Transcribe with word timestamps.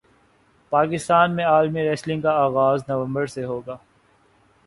پاکستان 0.71 1.35
میں 1.35 1.45
عالمی 1.45 1.83
ریسلنگ 1.89 2.21
کا 2.21 2.31
اغاز 2.43 2.83
نومبر 2.87 3.25
سے 3.25 3.43
ہوگا 3.45 3.77